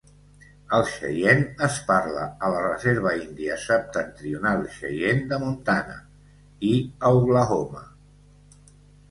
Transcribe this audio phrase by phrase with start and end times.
[0.75, 6.01] El xeiene es parla a la Reserva Índia Septentrional Xeiene de Montana
[6.73, 6.75] i
[7.11, 7.87] a Oklahoma.